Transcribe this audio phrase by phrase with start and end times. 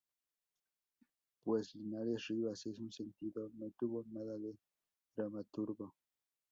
[1.43, 4.57] Pues Linares Rivas, en ese sentido, no tuvo nada de
[5.15, 5.93] dramaturgo.